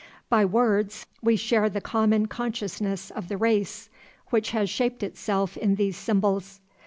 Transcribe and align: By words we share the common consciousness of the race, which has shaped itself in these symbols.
By 0.29 0.45
words 0.45 1.05
we 1.21 1.35
share 1.35 1.69
the 1.69 1.79
common 1.79 2.25
consciousness 2.25 3.11
of 3.11 3.27
the 3.27 3.37
race, 3.37 3.87
which 4.31 4.49
has 4.49 4.67
shaped 4.67 5.03
itself 5.03 5.55
in 5.55 5.75
these 5.75 5.95
symbols. 5.95 6.59